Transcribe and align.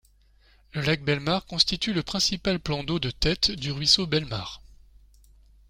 Le 0.73 0.81
lac 0.81 1.03
Bellemare 1.03 1.45
constitue 1.45 1.93
le 1.93 2.01
principal 2.01 2.59
plan 2.59 2.83
d’eau 2.83 2.97
de 2.97 3.11
tête 3.11 3.51
du 3.51 3.71
ruisseau 3.71 4.07
Bellemare. 4.07 4.63